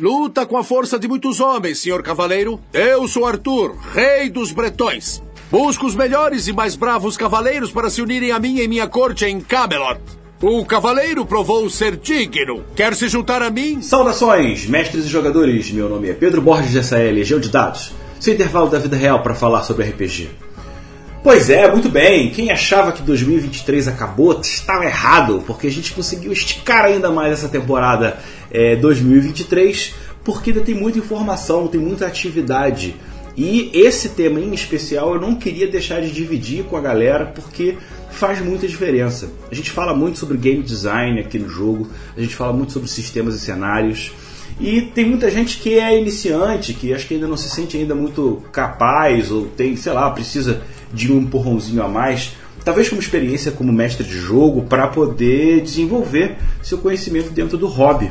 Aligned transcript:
Luta 0.00 0.44
com 0.44 0.56
a 0.56 0.64
força 0.64 0.98
de 0.98 1.06
muitos 1.06 1.38
homens, 1.38 1.78
senhor 1.78 2.02
cavaleiro. 2.02 2.60
Eu 2.72 3.06
sou 3.06 3.24
Arthur, 3.24 3.76
rei 3.92 4.28
dos 4.28 4.50
bretões. 4.50 5.22
Busco 5.50 5.86
os 5.86 5.94
melhores 5.94 6.48
e 6.48 6.52
mais 6.52 6.74
bravos 6.74 7.16
cavaleiros 7.16 7.70
para 7.70 7.88
se 7.88 8.02
unirem 8.02 8.32
a 8.32 8.40
mim 8.40 8.58
em 8.58 8.66
minha 8.66 8.88
corte 8.88 9.24
em 9.24 9.40
Camelot. 9.40 10.00
O 10.42 10.64
cavaleiro 10.64 11.24
provou 11.24 11.70
ser 11.70 11.96
digno. 11.96 12.64
Quer 12.74 12.96
se 12.96 13.06
juntar 13.06 13.40
a 13.40 13.50
mim? 13.50 13.80
Saudações, 13.80 14.66
mestres 14.66 15.04
e 15.04 15.08
jogadores. 15.08 15.70
Meu 15.70 15.88
nome 15.88 16.10
é 16.10 16.12
Pedro 16.12 16.42
Borges 16.42 16.72
dessa 16.72 16.98
é 16.98 17.10
Legião 17.12 17.38
de 17.38 17.48
Dados. 17.48 17.92
Seu 18.18 18.34
intervalo 18.34 18.68
da 18.68 18.80
vida 18.80 18.96
real 18.96 19.22
para 19.22 19.34
falar 19.34 19.62
sobre 19.62 19.86
RPG. 19.86 20.28
Pois 21.24 21.48
é, 21.48 21.72
muito 21.72 21.88
bem. 21.88 22.28
Quem 22.28 22.50
achava 22.50 22.92
que 22.92 23.00
2023 23.00 23.88
acabou 23.88 24.38
estava 24.42 24.84
errado, 24.84 25.42
porque 25.46 25.66
a 25.66 25.70
gente 25.70 25.94
conseguiu 25.94 26.30
esticar 26.30 26.84
ainda 26.84 27.10
mais 27.10 27.32
essa 27.32 27.48
temporada 27.48 28.18
é, 28.50 28.76
2023, 28.76 29.94
porque 30.22 30.50
ainda 30.50 30.60
tem 30.60 30.74
muita 30.74 30.98
informação, 30.98 31.66
tem 31.66 31.80
muita 31.80 32.06
atividade. 32.06 32.94
E 33.34 33.70
esse 33.72 34.10
tema 34.10 34.38
em 34.38 34.52
especial 34.52 35.14
eu 35.14 35.20
não 35.20 35.34
queria 35.34 35.66
deixar 35.66 36.02
de 36.02 36.10
dividir 36.10 36.64
com 36.64 36.76
a 36.76 36.80
galera, 36.82 37.24
porque 37.24 37.78
faz 38.10 38.44
muita 38.44 38.68
diferença. 38.68 39.30
A 39.50 39.54
gente 39.54 39.70
fala 39.70 39.94
muito 39.94 40.18
sobre 40.18 40.36
game 40.36 40.62
design 40.62 41.18
aqui 41.20 41.38
no 41.38 41.48
jogo, 41.48 41.88
a 42.14 42.20
gente 42.20 42.36
fala 42.36 42.52
muito 42.52 42.74
sobre 42.74 42.86
sistemas 42.86 43.34
e 43.34 43.40
cenários. 43.40 44.12
E 44.60 44.82
tem 44.82 45.06
muita 45.06 45.30
gente 45.30 45.56
que 45.56 45.78
é 45.78 45.98
iniciante, 45.98 46.74
que 46.74 46.92
acho 46.92 47.08
que 47.08 47.14
ainda 47.14 47.26
não 47.26 47.36
se 47.36 47.48
sente 47.48 47.78
ainda 47.78 47.94
muito 47.94 48.42
capaz, 48.52 49.30
ou 49.30 49.46
tem, 49.46 49.74
sei 49.74 49.92
lá, 49.94 50.10
precisa 50.10 50.62
de 50.94 51.12
um 51.12 51.18
empurrãozinho 51.18 51.82
a 51.82 51.88
mais, 51.88 52.32
talvez 52.64 52.88
como 52.88 53.00
experiência 53.00 53.52
como 53.52 53.72
mestre 53.72 54.06
de 54.06 54.16
jogo, 54.16 54.62
para 54.62 54.86
poder 54.86 55.60
desenvolver 55.60 56.36
seu 56.62 56.78
conhecimento 56.78 57.30
dentro 57.30 57.58
do 57.58 57.66
hobby. 57.66 58.10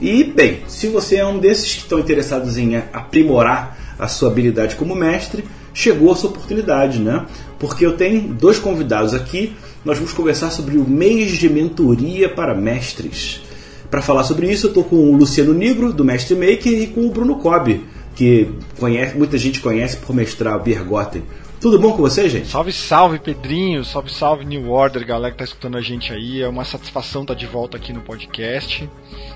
E, 0.00 0.24
bem, 0.24 0.62
se 0.66 0.88
você 0.88 1.16
é 1.16 1.26
um 1.26 1.38
desses 1.38 1.74
que 1.74 1.82
estão 1.82 1.98
interessados 1.98 2.58
em 2.58 2.76
aprimorar 2.92 3.94
a 3.98 4.08
sua 4.08 4.30
habilidade 4.30 4.74
como 4.74 4.96
mestre, 4.96 5.44
chegou 5.72 6.10
a 6.10 6.16
sua 6.16 6.30
oportunidade, 6.30 6.98
né? 6.98 7.24
Porque 7.58 7.86
eu 7.86 7.96
tenho 7.96 8.20
dois 8.34 8.58
convidados 8.58 9.14
aqui, 9.14 9.54
nós 9.84 9.98
vamos 9.98 10.12
conversar 10.12 10.50
sobre 10.50 10.76
o 10.76 10.88
mês 10.88 11.32
de 11.38 11.48
mentoria 11.48 12.28
para 12.28 12.54
mestres. 12.54 13.40
Para 13.88 14.02
falar 14.02 14.24
sobre 14.24 14.50
isso, 14.50 14.66
eu 14.66 14.70
estou 14.70 14.84
com 14.84 14.96
o 14.96 15.16
Luciano 15.16 15.52
Negro, 15.52 15.92
do 15.92 16.04
Mestre 16.04 16.34
Maker, 16.34 16.72
e 16.72 16.86
com 16.88 17.06
o 17.06 17.10
Bruno 17.10 17.36
Cobb, 17.36 17.84
que 18.14 18.48
conhece, 18.78 19.16
muita 19.16 19.38
gente 19.38 19.60
conhece 19.60 19.98
por 19.98 20.16
mestrar 20.16 20.58
Bergotten. 20.60 21.22
Tudo 21.62 21.78
bom 21.78 21.92
com 21.92 22.02
você, 22.02 22.28
gente? 22.28 22.48
Salve, 22.48 22.72
salve, 22.72 23.20
Pedrinho. 23.20 23.84
Salve, 23.84 24.12
salve, 24.12 24.44
New 24.44 24.68
Order, 24.68 25.06
galera 25.06 25.30
que 25.30 25.38
tá 25.38 25.44
escutando 25.44 25.78
a 25.78 25.80
gente 25.80 26.12
aí. 26.12 26.42
É 26.42 26.48
uma 26.48 26.64
satisfação 26.64 27.22
estar 27.22 27.34
de 27.34 27.46
volta 27.46 27.76
aqui 27.76 27.92
no 27.92 28.00
podcast. 28.00 28.90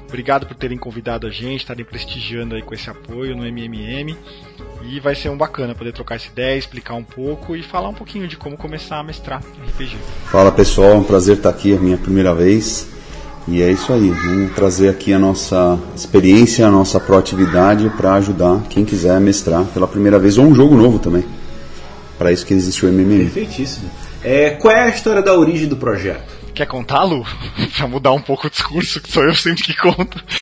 Obrigado 0.08 0.44
por 0.44 0.56
terem 0.56 0.76
convidado 0.76 1.28
a 1.28 1.30
gente, 1.30 1.60
estarem 1.60 1.84
prestigiando 1.84 2.56
aí 2.56 2.62
com 2.62 2.74
esse 2.74 2.90
apoio 2.90 3.36
no 3.36 3.44
MMM. 3.44 4.16
E 4.90 4.98
vai 4.98 5.14
ser 5.14 5.28
um 5.28 5.36
bacana 5.36 5.72
poder 5.72 5.92
trocar 5.92 6.16
essa 6.16 6.26
ideia, 6.26 6.58
explicar 6.58 6.94
um 6.94 7.04
pouco 7.04 7.54
e 7.54 7.62
falar 7.62 7.90
um 7.90 7.94
pouquinho 7.94 8.26
de 8.26 8.36
como 8.36 8.56
começar 8.56 8.98
a 8.98 9.04
mestrar 9.04 9.40
RPG. 9.64 9.96
Fala 10.24 10.50
pessoal, 10.50 10.90
é 10.90 10.94
um 10.94 11.04
prazer 11.04 11.36
estar 11.36 11.50
aqui, 11.50 11.74
é 11.74 11.76
a 11.76 11.80
minha 11.80 11.96
primeira 11.96 12.34
vez. 12.34 12.88
E 13.46 13.62
é 13.62 13.70
isso 13.70 13.92
aí, 13.92 14.10
vamos 14.10 14.52
trazer 14.52 14.88
aqui 14.88 15.12
a 15.12 15.18
nossa 15.20 15.78
experiência, 15.94 16.66
a 16.66 16.72
nossa 16.72 16.98
proatividade 16.98 17.88
para 17.90 18.14
ajudar 18.14 18.64
quem 18.68 18.84
quiser 18.84 19.20
mestrar 19.20 19.64
pela 19.66 19.86
primeira 19.86 20.18
vez 20.18 20.38
ou 20.38 20.46
um 20.46 20.52
jogo 20.52 20.74
novo 20.74 20.98
também. 20.98 21.24
Para 22.18 22.32
isso 22.32 22.46
que 22.46 22.54
existe 22.54 22.84
o 22.84 22.88
MMM. 22.88 23.24
Perfeitíssimo. 23.24 23.90
É, 24.22 24.50
qual 24.50 24.74
é 24.74 24.82
a 24.82 24.88
história 24.88 25.22
da 25.22 25.34
origem 25.34 25.68
do 25.68 25.76
projeto? 25.76 26.34
Quer 26.54 26.66
contar, 26.66 27.04
Lu? 27.04 27.24
pra 27.76 27.86
mudar 27.86 28.12
um 28.12 28.20
pouco 28.20 28.46
o 28.46 28.50
discurso, 28.50 29.00
que 29.00 29.12
sou 29.12 29.22
eu 29.24 29.34
sempre 29.34 29.62
que 29.62 29.76
conto. 29.76 30.24